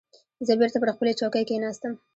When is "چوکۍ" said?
1.19-1.43